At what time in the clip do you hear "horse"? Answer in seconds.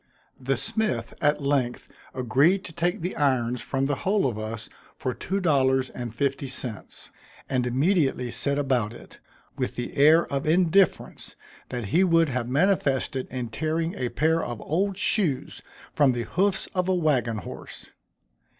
17.37-17.87